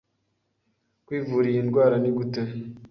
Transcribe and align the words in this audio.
Kwivura 1.05 1.45
iyi 1.49 1.61
ndwara 1.67 1.95
nigute 1.99 2.41